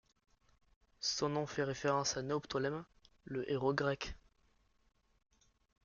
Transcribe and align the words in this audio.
Son 0.99 1.29
nom 1.29 1.45
fait 1.45 1.63
référence 1.63 2.17
à 2.17 2.23
Néoptolème 2.23 2.85
le 3.25 3.47
héros 3.51 3.75
grec. 3.75 4.15